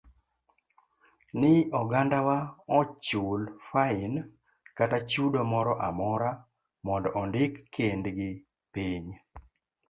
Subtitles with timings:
[1.39, 2.37] ni ogandawa
[2.79, 4.13] ochul fain
[4.77, 6.31] kata chudo moro amora
[6.85, 8.29] mondo ondik kendgi
[8.73, 9.05] piny.